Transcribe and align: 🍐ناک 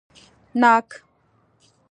🍐ناک 0.59 0.89